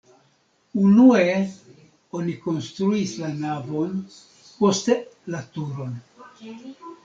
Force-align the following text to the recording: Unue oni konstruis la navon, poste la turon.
Unue 0.83 1.25
oni 2.21 2.33
konstruis 2.47 3.15
la 3.25 3.31
navon, 3.45 3.95
poste 4.65 5.01
la 5.35 5.47
turon. 5.57 5.97